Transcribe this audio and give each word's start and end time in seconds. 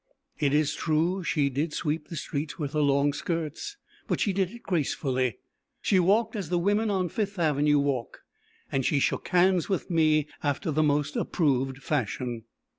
It 0.39 0.51
is 0.51 0.73
true, 0.73 1.23
she 1.23 1.51
did 1.51 1.73
sweep 1.73 2.07
the 2.07 2.15
streets 2.15 2.57
with 2.57 2.73
her 2.73 2.79
long 2.81 3.13
skirts; 3.13 3.77
but 4.07 4.19
she 4.19 4.33
did 4.33 4.49
it 4.49 4.63
gracefully. 4.63 5.37
She 5.79 5.99
walked 5.99 6.35
as 6.35 6.49
the 6.49 6.57
women 6.57 6.89
on 6.89 7.07
Fifth 7.07 7.37
Avenue 7.37 7.77
walk, 7.77 8.23
and 8.71 8.83
she 8.83 8.97
shook 8.97 9.27
hands 9.27 9.69
with 9.69 9.91
me 9.91 10.25
after 10.41 10.71
the 10.71 10.81
most 10.81 11.15
approved 11.15 11.83
fashion. 11.83 12.45